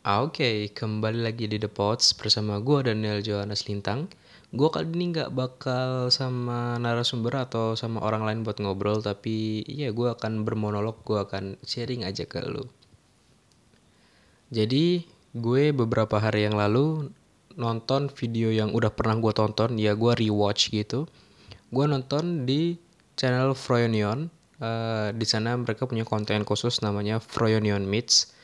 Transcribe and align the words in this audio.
Ah, 0.00 0.24
Oke, 0.24 0.72
kembali 0.72 1.20
lagi 1.20 1.44
di 1.44 1.60
The 1.60 1.68
Pods 1.68 2.16
bersama 2.16 2.56
gue 2.56 2.88
Daniel 2.88 3.20
Johannes 3.20 3.68
Lintang. 3.68 4.08
Gue 4.48 4.72
kali 4.72 4.88
ini 4.96 5.12
nggak 5.12 5.28
bakal 5.36 6.08
sama 6.08 6.80
narasumber 6.80 7.36
atau 7.36 7.76
sama 7.76 8.00
orang 8.00 8.24
lain 8.24 8.40
buat 8.40 8.56
ngobrol, 8.64 9.04
tapi 9.04 9.60
iya 9.68 9.92
gue 9.92 10.08
akan 10.08 10.48
bermonolog, 10.48 11.04
gue 11.04 11.20
akan 11.20 11.60
sharing 11.68 12.08
aja 12.08 12.24
ke 12.24 12.40
lu. 12.40 12.64
Jadi 14.48 15.04
gue 15.36 15.68
beberapa 15.76 16.16
hari 16.16 16.48
yang 16.48 16.56
lalu 16.56 17.12
nonton 17.60 18.08
video 18.08 18.48
yang 18.48 18.72
udah 18.72 18.96
pernah 18.96 19.20
gue 19.20 19.36
tonton, 19.36 19.76
ya 19.76 19.92
gue 19.92 20.16
rewatch 20.16 20.72
gitu. 20.72 21.12
Gue 21.68 21.84
nonton 21.84 22.48
di 22.48 22.80
channel 23.20 23.52
Froyonion. 23.52 24.32
Eh, 24.64 25.12
di 25.12 25.26
sana 25.28 25.60
mereka 25.60 25.84
punya 25.84 26.08
konten 26.08 26.48
khusus 26.48 26.80
namanya 26.80 27.20
Froyonion 27.20 27.84
Meets 27.84 28.39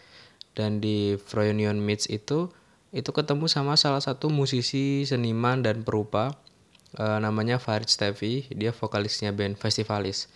dan 0.57 0.81
di 0.81 1.21
Froyonion 1.21 1.77
Meets 1.77 2.09
itu 2.09 2.49
itu 2.97 3.11
ketemu 3.13 3.45
sama 3.45 3.77
salah 3.77 4.01
satu 4.01 4.33
musisi 4.33 5.05
seniman 5.05 5.61
dan 5.61 5.85
perupa 5.85 6.33
uh, 6.97 7.21
namanya 7.21 7.61
Farid 7.61 7.93
Stevi. 7.93 8.49
Dia 8.57 8.73
vokalisnya 8.73 9.37
band 9.37 9.61
Festivalis. 9.61 10.33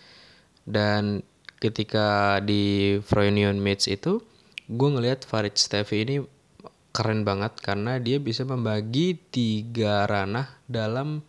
Dan 0.61 1.25
ketika 1.57 2.37
di 2.45 2.95
Froyonion 3.01 3.57
Meets 3.57 3.89
itu 3.89 4.21
gue 4.69 4.89
ngelihat 4.93 5.25
Farid 5.25 5.57
Stevi 5.57 5.97
ini 6.05 6.15
keren 6.93 7.25
banget 7.25 7.57
karena 7.63 7.97
dia 7.97 8.21
bisa 8.21 8.45
membagi 8.45 9.17
tiga 9.33 10.05
ranah 10.05 10.61
dalam 10.69 11.25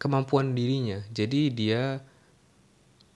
kemampuan 0.00 0.56
dirinya. 0.56 1.04
Jadi 1.12 1.52
dia 1.52 2.00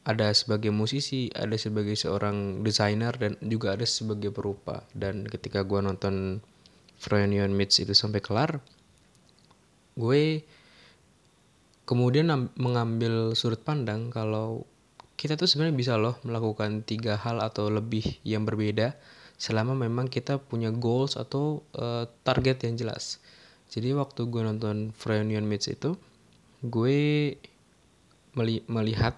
ada 0.05 0.33
sebagai 0.33 0.73
musisi, 0.73 1.29
ada 1.37 1.55
sebagai 1.61 1.93
seorang 1.93 2.65
desainer 2.65 3.13
dan 3.21 3.37
juga 3.45 3.77
ada 3.77 3.85
sebagai 3.85 4.33
perupa. 4.33 4.89
Dan 4.97 5.29
ketika 5.29 5.61
gue 5.63 5.81
nonton 5.85 6.41
Froyonion 6.97 7.53
Meets 7.53 7.85
itu 7.85 7.93
sampai 7.93 8.25
kelar, 8.25 8.65
gue 9.97 10.45
kemudian 11.85 12.31
mengambil 12.57 13.35
sudut 13.37 13.61
pandang 13.61 14.09
kalau 14.09 14.65
kita 15.21 15.37
tuh 15.37 15.45
sebenarnya 15.45 15.77
bisa 15.77 15.93
loh 16.01 16.17
melakukan 16.25 16.81
tiga 16.81 17.21
hal 17.21 17.45
atau 17.45 17.69
lebih 17.69 18.25
yang 18.25 18.49
berbeda 18.49 18.97
selama 19.37 19.77
memang 19.77 20.09
kita 20.09 20.41
punya 20.41 20.73
goals 20.73 21.17
atau 21.17 21.61
uh, 21.77 22.09
target 22.25 22.65
yang 22.65 22.81
jelas. 22.81 23.21
Jadi 23.69 23.93
waktu 23.93 24.29
gue 24.33 24.43
nonton 24.45 24.97
Froyonion 24.97 25.45
Meets 25.45 25.73
itu, 25.73 25.97
gue 26.65 26.99
melihat 28.69 29.17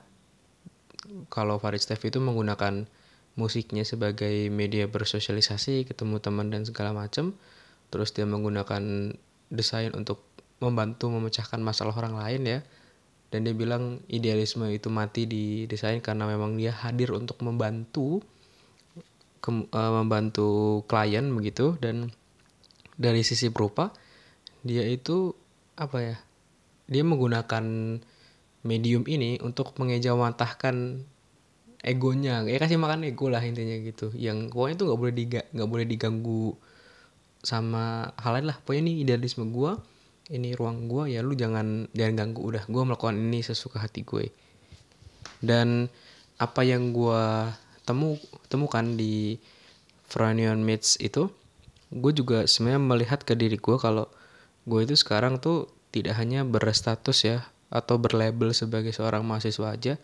kalau 1.31 1.59
Farid 1.59 1.83
Stef 1.83 2.03
itu 2.07 2.23
menggunakan 2.23 2.87
musiknya 3.35 3.83
sebagai 3.83 4.53
media 4.53 4.87
bersosialisasi, 4.87 5.89
ketemu 5.89 6.23
teman 6.23 6.53
dan 6.53 6.63
segala 6.63 6.95
macam. 6.95 7.35
Terus 7.91 8.15
dia 8.15 8.25
menggunakan 8.25 9.15
desain 9.53 9.93
untuk 9.93 10.25
membantu 10.63 11.11
memecahkan 11.11 11.59
masalah 11.61 11.97
orang 11.99 12.17
lain 12.17 12.43
ya. 12.47 12.61
Dan 13.33 13.49
dia 13.49 13.57
bilang 13.57 14.05
idealisme 14.13 14.69
itu 14.69 14.93
mati 14.93 15.25
di 15.25 15.65
desain 15.65 16.05
karena 16.05 16.29
memang 16.29 16.61
dia 16.61 16.71
hadir 16.71 17.17
untuk 17.17 17.41
membantu 17.41 18.21
ke, 19.41 19.51
uh, 19.51 19.93
membantu 20.05 20.85
klien 20.85 21.25
begitu 21.33 21.75
dan 21.81 22.13
dari 22.95 23.25
sisi 23.25 23.49
perupa 23.49 23.91
dia 24.61 24.85
itu 24.85 25.33
apa 25.75 25.99
ya? 25.99 26.17
Dia 26.93 27.03
menggunakan 27.09 27.65
medium 28.63 29.03
ini 29.11 29.39
untuk 29.43 29.75
mengejawantahkan 29.79 31.03
egonya. 31.83 32.47
Ya 32.47 32.59
kasih 32.63 32.79
makan 32.79 33.07
ego 33.07 33.29
lah 33.29 33.43
intinya 33.43 33.75
gitu. 33.83 34.15
Yang 34.15 34.55
pokoknya 34.55 34.75
itu 34.79 34.85
nggak 34.87 35.01
boleh 35.03 35.15
diga 35.15 35.41
nggak 35.51 35.69
boleh 35.69 35.87
diganggu 35.87 36.45
sama 37.43 38.15
hal 38.19 38.39
lain 38.39 38.47
lah. 38.55 38.57
Pokoknya 38.63 38.83
ini 38.89 38.93
idealisme 39.03 39.51
gue 39.51 39.73
ini 40.33 40.55
ruang 40.55 40.87
gue 40.87 41.13
ya 41.13 41.21
lu 41.21 41.35
jangan 41.35 41.91
jangan 41.93 42.15
ganggu. 42.15 42.41
Udah 42.55 42.65
gue 42.65 42.83
melakukan 42.87 43.19
ini 43.19 43.43
sesuka 43.43 43.83
hati 43.83 44.07
gue. 44.07 44.31
Dan 45.43 45.91
apa 46.39 46.63
yang 46.63 46.95
gue 46.95 47.51
temu 47.83 48.15
temukan 48.47 48.87
di 48.95 49.43
Franion 50.07 50.63
Meets 50.63 51.03
itu 51.03 51.31
gue 51.93 52.13
juga 52.15 52.49
sebenarnya 52.49 52.81
melihat 52.81 53.21
ke 53.27 53.35
diri 53.37 53.59
gue 53.59 53.77
kalau 53.77 54.09
gue 54.65 54.81
itu 54.87 54.95
sekarang 54.95 55.43
tuh 55.43 55.69
tidak 55.93 56.17
hanya 56.17 56.47
berstatus 56.47 57.27
ya 57.27 57.52
atau 57.73 57.97
berlabel 57.97 58.53
sebagai 58.53 58.93
seorang 58.93 59.25
mahasiswa 59.25 59.73
aja 59.73 59.97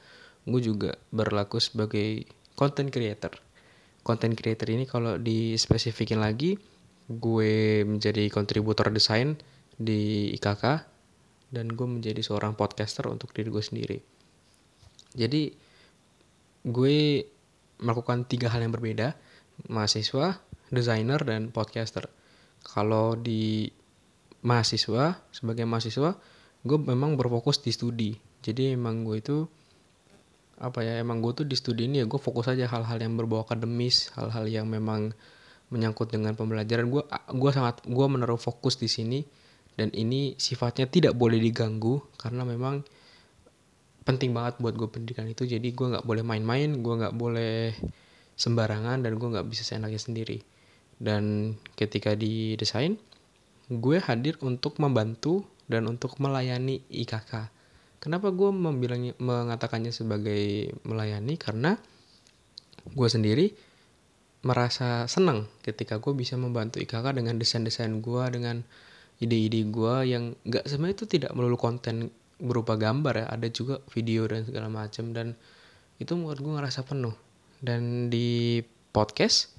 gue 0.49 0.61
juga 0.65 0.97
berlaku 1.13 1.61
sebagai 1.61 2.25
content 2.57 2.89
creator. 2.89 3.37
Content 4.01 4.33
creator 4.33 4.73
ini 4.73 4.89
kalau 4.89 5.21
dispesifikin 5.21 6.25
lagi 6.25 6.57
gue 7.09 7.85
menjadi 7.85 8.33
kontributor 8.33 8.89
desain 8.89 9.37
di 9.77 10.33
IKK 10.41 10.65
dan 11.53 11.69
gue 11.73 11.87
menjadi 11.89 12.21
seorang 12.25 12.57
podcaster 12.57 13.05
untuk 13.13 13.37
diri 13.37 13.53
gue 13.53 13.65
sendiri. 13.65 13.99
Jadi 15.13 15.53
gue 16.65 16.97
melakukan 17.81 18.25
tiga 18.25 18.49
hal 18.49 18.65
yang 18.65 18.73
berbeda 18.73 19.17
mahasiswa 19.69 20.41
desainer 20.73 21.21
dan 21.25 21.53
podcaster. 21.53 22.09
Kalau 22.65 23.17
di 23.17 23.69
mahasiswa 24.45 25.21
sebagai 25.33 25.65
mahasiswa 25.65 26.17
gue 26.67 26.79
memang 26.79 27.15
berfokus 27.15 27.63
di 27.63 27.71
studi. 27.71 28.11
Jadi 28.43 28.75
emang 28.75 29.03
gue 29.07 29.19
itu 29.19 29.37
apa 30.59 30.83
ya 30.83 30.99
emang 30.99 31.23
gue 31.23 31.31
tuh 31.39 31.47
di 31.47 31.55
studi 31.55 31.87
ini 31.87 32.03
ya 32.03 32.07
gue 32.11 32.19
fokus 32.19 32.51
aja 32.51 32.67
hal-hal 32.67 32.99
yang 32.99 33.15
berbau 33.15 33.47
akademis 33.47 34.11
hal-hal 34.19 34.43
yang 34.51 34.67
memang 34.67 35.15
menyangkut 35.71 36.11
dengan 36.11 36.35
pembelajaran. 36.35 36.91
Gue 36.91 37.07
gue 37.13 37.51
sangat 37.55 37.85
gue 37.87 38.07
menaruh 38.11 38.41
fokus 38.41 38.81
di 38.81 38.91
sini 38.91 39.23
dan 39.79 39.95
ini 39.95 40.35
sifatnya 40.35 40.91
tidak 40.91 41.15
boleh 41.15 41.39
diganggu 41.39 42.03
karena 42.19 42.43
memang 42.43 42.83
penting 44.03 44.35
banget 44.35 44.59
buat 44.59 44.75
gue 44.75 44.89
pendidikan 44.91 45.29
itu. 45.31 45.47
Jadi 45.47 45.71
gue 45.71 45.87
nggak 45.95 46.03
boleh 46.03 46.25
main-main 46.27 46.83
gue 46.83 46.95
nggak 47.05 47.15
boleh 47.15 47.77
sembarangan 48.35 49.07
dan 49.07 49.15
gue 49.15 49.29
nggak 49.31 49.47
bisa 49.47 49.63
seenaknya 49.63 50.01
sendiri. 50.01 50.43
Dan 50.99 51.55
ketika 51.79 52.19
di 52.19 52.59
desain 52.59 52.99
gue 53.71 54.01
hadir 54.03 54.35
untuk 54.43 54.81
membantu 54.83 55.47
dan 55.69 55.85
untuk 55.87 56.17
melayani 56.19 56.83
IKK. 56.89 57.53
Kenapa 58.01 58.33
gue 58.33 58.51
mengatakannya 59.21 59.93
sebagai 59.93 60.73
melayani? 60.89 61.37
Karena 61.37 61.77
gue 62.89 63.09
sendiri 63.09 63.53
merasa 64.43 65.05
senang 65.11 65.51
ketika 65.61 65.99
gue 65.99 66.15
bisa 66.15 66.39
membantu 66.39 66.81
IKK 66.81 67.13
dengan 67.13 67.37
desain-desain 67.37 68.01
gue, 68.01 68.25
dengan 68.33 68.65
ide-ide 69.19 69.67
gue 69.67 69.95
yang 70.09 70.33
gak 70.47 70.65
sebenarnya 70.65 70.97
itu 71.03 71.07
tidak 71.11 71.31
melulu 71.35 71.59
konten 71.59 72.09
berupa 72.39 72.79
gambar 72.79 73.15
ya, 73.19 73.27
ada 73.35 73.49
juga 73.51 73.83
video 73.91 74.31
dan 74.31 74.47
segala 74.47 74.71
macam 74.71 75.11
dan 75.11 75.35
itu 75.99 76.15
menurut 76.15 76.39
gue 76.39 76.53
ngerasa 76.55 76.87
penuh. 76.87 77.15
Dan 77.59 78.07
di 78.07 78.63
podcast 78.95 79.59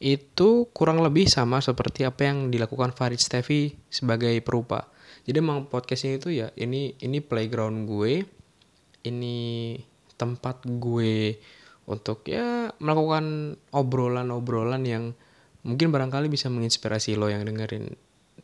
itu 0.00 0.72
kurang 0.72 1.04
lebih 1.04 1.28
sama 1.28 1.60
seperti 1.60 2.08
apa 2.08 2.24
yang 2.24 2.48
dilakukan 2.48 2.96
Farid 2.96 3.20
Stevi 3.20 3.76
sebagai 3.92 4.32
perupa 4.40 4.88
jadi 5.24 5.40
emang 5.40 5.72
podcast 5.72 6.04
ini 6.04 6.16
tuh 6.20 6.32
ya 6.36 6.52
ini 6.60 6.96
ini 7.00 7.18
playground 7.24 7.88
gue 7.88 8.24
ini 9.08 9.36
tempat 10.20 10.64
gue 10.68 11.36
untuk 11.84 12.24
ya 12.28 12.72
melakukan 12.80 13.56
obrolan-obrolan 13.72 14.82
yang 14.84 15.04
mungkin 15.64 15.92
barangkali 15.92 16.32
bisa 16.32 16.48
menginspirasi 16.48 17.16
lo 17.16 17.28
yang 17.28 17.44
dengerin. 17.44 17.92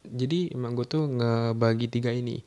Jadi 0.04 0.52
emang 0.52 0.76
gue 0.76 0.84
tuh 0.88 1.08
ngebagi 1.08 1.88
tiga 1.88 2.12
ini. 2.12 2.40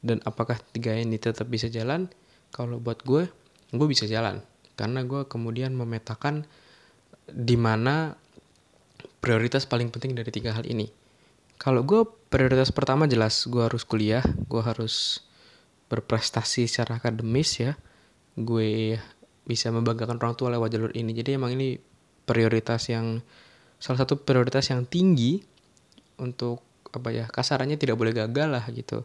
Dan 0.00 0.22
apakah 0.24 0.56
tiga 0.72 0.96
ini 0.96 1.18
tetap 1.18 1.50
bisa 1.50 1.66
jalan? 1.66 2.08
Kalau 2.54 2.78
buat 2.78 3.02
gue 3.02 3.26
gue 3.74 3.88
bisa 3.90 4.06
jalan. 4.06 4.42
Karena 4.78 5.02
gue 5.02 5.26
kemudian 5.26 5.74
memetakan 5.74 6.46
di 7.26 7.54
mana 7.58 8.14
prioritas 9.22 9.66
paling 9.66 9.90
penting 9.90 10.14
dari 10.14 10.30
tiga 10.34 10.54
hal 10.54 10.66
ini 10.66 10.99
kalau 11.60 11.84
gue 11.84 12.08
prioritas 12.32 12.72
pertama 12.72 13.04
jelas 13.04 13.44
gue 13.44 13.60
harus 13.60 13.84
kuliah, 13.84 14.24
gue 14.24 14.62
harus 14.64 15.20
berprestasi 15.92 16.64
secara 16.64 16.96
akademis 16.96 17.60
ya. 17.60 17.76
Gue 18.32 18.96
bisa 19.44 19.68
membanggakan 19.68 20.16
orang 20.16 20.40
tua 20.40 20.48
lewat 20.56 20.72
jalur 20.72 20.92
ini. 20.96 21.12
Jadi 21.12 21.36
emang 21.36 21.52
ini 21.52 21.76
prioritas 22.24 22.88
yang 22.88 23.20
salah 23.76 24.08
satu 24.08 24.24
prioritas 24.24 24.72
yang 24.72 24.88
tinggi 24.88 25.44
untuk 26.16 26.64
apa 26.96 27.12
ya 27.12 27.28
kasarannya 27.28 27.76
tidak 27.76 28.00
boleh 28.00 28.16
gagal 28.16 28.48
lah 28.48 28.64
gitu. 28.72 29.04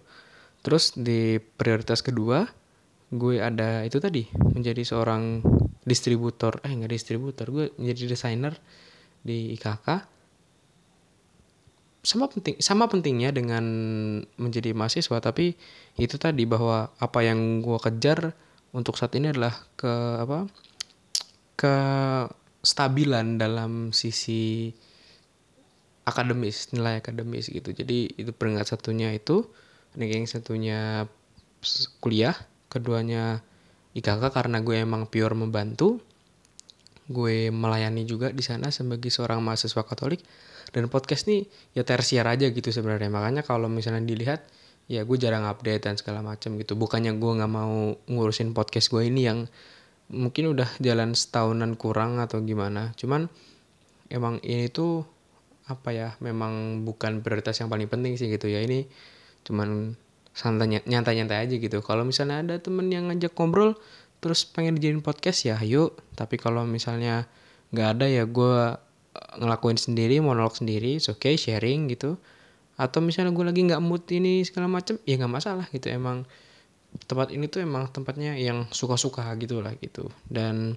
Terus 0.64 0.96
di 0.96 1.44
prioritas 1.44 2.00
kedua 2.00 2.48
gue 3.12 3.36
ada 3.44 3.84
itu 3.84 4.00
tadi 4.00 4.32
menjadi 4.32 4.82
seorang 4.82 5.44
distributor 5.84 6.64
eh 6.64 6.72
nggak 6.72 6.90
distributor 6.90 7.52
gue 7.52 7.66
menjadi 7.78 8.16
desainer 8.16 8.58
di 9.22 9.54
IKK 9.60 10.15
sama 12.06 12.30
penting 12.30 12.62
sama 12.62 12.86
pentingnya 12.86 13.34
dengan 13.34 13.66
menjadi 14.38 14.78
mahasiswa 14.78 15.18
tapi 15.18 15.58
itu 15.98 16.16
tadi 16.22 16.46
bahwa 16.46 16.94
apa 17.02 17.20
yang 17.26 17.66
gue 17.66 17.82
kejar 17.82 18.38
untuk 18.78 18.96
saat 18.96 19.18
ini 19.18 19.34
adalah 19.34 19.58
ke 19.74 19.94
apa 20.22 20.46
ke 21.58 21.76
stabilan 22.62 23.42
dalam 23.42 23.90
sisi 23.90 24.70
akademis 26.06 26.70
nilai 26.72 27.02
akademis 27.02 27.50
gitu. 27.50 27.74
Jadi 27.74 28.14
itu 28.18 28.32
peringkat 28.34 28.78
satunya 28.78 29.14
itu 29.14 29.46
ranking 29.98 30.30
satunya 30.30 31.10
kuliah 32.04 32.36
keduanya 32.70 33.42
IKK 33.96 34.30
karena 34.30 34.62
gue 34.62 34.76
emang 34.84 35.08
pure 35.08 35.34
membantu 35.34 36.04
gue 37.06 37.54
melayani 37.54 38.04
juga 38.06 38.34
di 38.34 38.42
sana 38.42 38.74
sebagai 38.74 39.10
seorang 39.14 39.42
mahasiswa 39.42 39.86
Katolik. 39.86 40.22
Dan 40.74 40.90
podcast 40.90 41.30
nih 41.30 41.46
ya 41.78 41.86
tersier 41.86 42.26
aja 42.26 42.50
gitu 42.50 42.70
sebenarnya. 42.74 43.08
Makanya 43.14 43.46
kalau 43.46 43.70
misalnya 43.70 44.02
dilihat 44.04 44.44
ya 44.86 45.02
gue 45.06 45.18
jarang 45.18 45.46
update 45.46 45.86
dan 45.86 45.96
segala 45.98 46.26
macam 46.26 46.58
gitu. 46.58 46.74
Bukannya 46.74 47.16
gue 47.18 47.32
nggak 47.38 47.52
mau 47.52 47.94
ngurusin 48.10 48.54
podcast 48.58 48.90
gue 48.90 49.06
ini 49.06 49.30
yang 49.30 49.46
mungkin 50.10 50.54
udah 50.54 50.70
jalan 50.82 51.14
setahunan 51.18 51.78
kurang 51.78 52.18
atau 52.22 52.42
gimana. 52.42 52.94
Cuman 52.98 53.30
emang 54.10 54.42
ini 54.42 54.70
tuh 54.70 55.06
apa 55.66 55.90
ya 55.90 56.14
memang 56.22 56.86
bukan 56.86 57.26
prioritas 57.26 57.58
yang 57.58 57.70
paling 57.70 57.90
penting 57.90 58.18
sih 58.18 58.30
gitu 58.30 58.50
ya. 58.50 58.62
Ini 58.62 58.86
cuman 59.46 59.94
santai 60.36 60.84
nyantai 60.84 61.22
nyantai 61.22 61.48
aja 61.48 61.56
gitu. 61.56 61.80
Kalau 61.82 62.04
misalnya 62.04 62.44
ada 62.44 62.56
temen 62.60 62.92
yang 62.92 63.08
ngajak 63.10 63.34
ngobrol 63.34 63.78
terus 64.26 64.50
pengen 64.50 64.82
dijadiin 64.82 65.06
podcast 65.06 65.46
ya 65.46 65.62
yuk 65.62 66.02
tapi 66.18 66.42
kalau 66.42 66.66
misalnya 66.66 67.30
nggak 67.70 67.90
ada 67.94 68.06
ya 68.10 68.26
gue 68.26 68.74
ngelakuin 69.40 69.80
sendiri 69.80 70.20
monolog 70.20 70.56
sendiri 70.56 71.00
oke 71.00 71.20
okay 71.20 71.36
sharing 71.40 71.92
gitu. 71.92 72.20
Atau 72.76 73.00
misalnya 73.00 73.32
gue 73.32 73.46
lagi 73.48 73.62
nggak 73.64 73.84
mood 73.84 74.04
ini 74.12 74.44
segala 74.44 74.68
macem 74.68 75.00
ya 75.08 75.16
nggak 75.16 75.32
masalah 75.32 75.66
gitu. 75.72 75.88
Emang 75.88 76.28
tempat 77.08 77.32
ini 77.32 77.48
tuh 77.48 77.64
emang 77.64 77.92
tempatnya 77.92 78.36
yang 78.36 78.68
suka-suka 78.72 79.28
gitu 79.40 79.64
lah 79.64 79.76
gitu. 79.80 80.12
Dan 80.28 80.76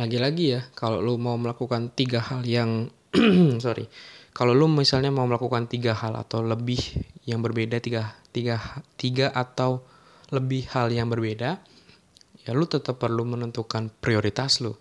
lagi-lagi 0.00 0.56
ya 0.56 0.60
kalau 0.72 1.04
lu 1.04 1.20
mau 1.20 1.36
melakukan 1.36 1.92
tiga 1.92 2.24
hal 2.24 2.46
yang 2.48 2.88
sorry 3.64 3.90
kalau 4.30 4.54
lu 4.54 4.70
misalnya 4.70 5.10
mau 5.10 5.26
melakukan 5.26 5.66
tiga 5.66 5.92
hal 5.98 6.14
atau 6.14 6.40
lebih 6.46 6.78
yang 7.26 7.42
berbeda 7.42 7.82
tiga 7.82 8.14
tiga 8.30 8.62
tiga 8.94 9.28
atau 9.34 9.82
lebih 10.30 10.70
hal 10.72 10.94
yang 10.94 11.10
berbeda 11.10 11.58
ya 12.50 12.58
lu 12.58 12.66
tetap 12.66 12.98
perlu 12.98 13.22
menentukan 13.22 13.94
prioritas 14.02 14.58
lu. 14.58 14.74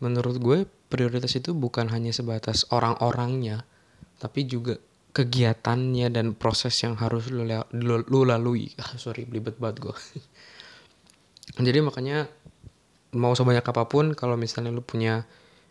Menurut 0.00 0.40
gue 0.40 0.58
prioritas 0.88 1.36
itu 1.36 1.52
bukan 1.52 1.92
hanya 1.92 2.16
sebatas 2.16 2.64
orang-orangnya 2.72 3.68
tapi 4.16 4.48
juga 4.48 4.80
kegiatannya 5.12 6.12
dan 6.12 6.32
proses 6.36 6.76
yang 6.80 6.96
harus 6.96 7.28
lu, 7.28 7.44
lu, 7.76 8.00
lu 8.04 8.20
lalui. 8.24 8.72
Ah, 8.80 8.96
sorry 8.96 9.28
belibet 9.28 9.60
banget 9.60 9.84
gue 9.84 9.96
jadi 11.66 11.84
makanya 11.84 12.28
mau 13.16 13.32
sebanyak 13.32 13.64
apa 13.64 13.88
pun 13.88 14.12
kalau 14.12 14.36
misalnya 14.36 14.72
lu 14.72 14.84
punya 14.84 15.24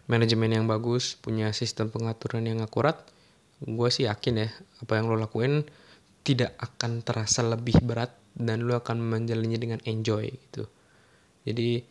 manajemen 0.10 0.50
yang 0.54 0.66
bagus 0.66 1.18
punya 1.18 1.54
sistem 1.54 1.89
pengaturan 1.89 2.45
yang 2.45 2.62
akurat 2.62 3.06
gue 3.62 3.89
sih 3.89 4.06
yakin 4.10 4.45
ya 4.45 4.50
apa 4.81 4.98
yang 4.98 5.10
lo 5.10 5.18
lakuin 5.18 5.66
tidak 6.25 6.57
akan 6.57 7.06
terasa 7.06 7.45
lebih 7.45 7.81
berat 7.86 8.13
dan 8.33 8.66
lo 8.66 8.77
akan 8.77 8.98
menjalannya 8.98 9.60
dengan 9.62 9.80
enjoy 9.86 10.30
gitu 10.30 10.66
jadi 11.45 11.81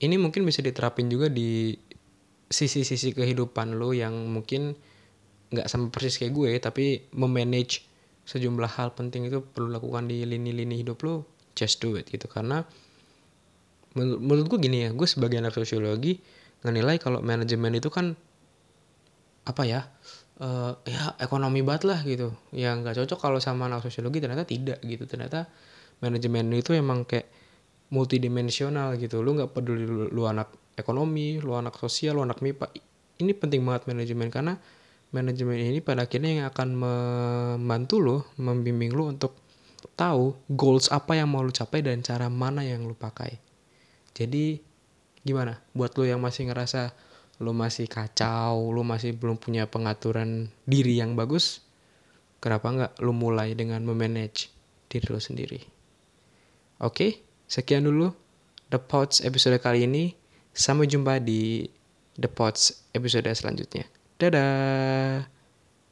ini 0.00 0.16
mungkin 0.16 0.44
bisa 0.44 0.64
diterapin 0.64 1.08
juga 1.08 1.28
di 1.28 1.76
sisi-sisi 2.50 3.14
kehidupan 3.14 3.78
lo 3.78 3.94
yang 3.94 4.12
mungkin 4.28 4.74
nggak 5.50 5.66
sama 5.66 5.90
persis 5.90 6.18
kayak 6.18 6.32
gue 6.34 6.50
tapi 6.62 6.84
memanage 7.14 7.86
sejumlah 8.26 8.70
hal 8.78 8.94
penting 8.94 9.26
itu 9.26 9.42
perlu 9.42 9.70
lakukan 9.70 10.06
di 10.06 10.22
lini-lini 10.22 10.78
hidup 10.78 11.02
lo 11.02 11.26
just 11.58 11.82
do 11.82 11.98
it 11.98 12.06
gitu. 12.06 12.30
Karena 12.30 12.62
menur 13.98 14.22
menurut 14.22 14.46
gue 14.46 14.58
gini 14.62 14.86
ya 14.86 14.90
gue 14.94 15.06
sebagai 15.10 15.42
anak 15.42 15.50
sosiologi 15.50 16.22
nilai 16.62 17.00
kalau 17.02 17.18
manajemen 17.24 17.74
itu 17.74 17.90
kan 17.90 18.14
apa 19.48 19.62
ya 19.66 19.80
uh, 20.38 20.78
ya 20.86 21.18
ekonomi 21.18 21.66
banget 21.66 21.90
lah 21.90 22.00
gitu. 22.06 22.30
Yang 22.54 22.74
nggak 22.86 22.94
cocok 23.02 23.18
kalau 23.18 23.38
sama 23.42 23.66
anak 23.66 23.82
sosiologi 23.82 24.22
ternyata 24.22 24.46
tidak 24.46 24.78
gitu. 24.86 25.06
Ternyata 25.10 25.50
manajemen 25.98 26.54
itu 26.54 26.70
emang 26.74 27.02
kayak 27.02 27.26
multidimensional 27.90 28.94
gitu 28.98 29.22
lu 29.22 29.34
nggak 29.34 29.50
peduli 29.54 29.82
lu, 29.84 30.06
lu 30.10 30.22
anak 30.26 30.50
ekonomi 30.78 31.42
lu 31.42 31.58
anak 31.58 31.74
sosial 31.76 32.18
lu 32.18 32.22
anak 32.22 32.38
mipa 32.42 32.70
ini 33.20 33.36
penting 33.36 33.60
banget 33.66 33.90
manajemen 33.90 34.32
karena 34.32 34.54
manajemen 35.10 35.58
ini 35.58 35.82
pada 35.82 36.06
akhirnya 36.06 36.42
yang 36.42 36.46
akan 36.48 36.68
membantu 36.78 37.96
lo, 37.98 38.16
membimbing 38.38 38.94
lo 38.94 39.10
untuk 39.10 39.36
tahu 39.98 40.38
goals 40.48 40.88
apa 40.88 41.18
yang 41.18 41.34
mau 41.34 41.42
lo 41.42 41.50
capai 41.50 41.82
dan 41.82 42.00
cara 42.00 42.30
mana 42.30 42.62
yang 42.62 42.86
lo 42.86 42.94
pakai. 42.94 43.38
Jadi 44.14 44.58
gimana 45.20 45.60
buat 45.74 45.92
lo 45.98 46.06
yang 46.06 46.22
masih 46.22 46.48
ngerasa 46.48 46.94
lo 47.40 47.52
masih 47.56 47.88
kacau, 47.90 48.70
lo 48.70 48.84
masih 48.84 49.16
belum 49.16 49.40
punya 49.40 49.66
pengaturan 49.66 50.52
diri 50.68 51.00
yang 51.00 51.16
bagus, 51.16 51.64
kenapa 52.38 52.66
nggak 52.70 52.92
lo 53.02 53.12
mulai 53.16 53.56
dengan 53.56 53.82
memanage 53.82 54.52
diri 54.92 55.06
lo 55.08 55.20
sendiri? 55.20 55.60
Oke, 56.80 57.20
sekian 57.50 57.82
dulu 57.82 58.14
The 58.70 58.78
Pots 58.78 59.18
episode 59.26 59.58
kali 59.58 59.90
ini. 59.90 60.14
Sampai 60.54 60.86
jumpa 60.86 61.18
di 61.18 61.66
The 62.14 62.30
Pots 62.30 62.86
episode 62.94 63.26
selanjutnya. 63.34 63.90
Dadah. 64.22 65.39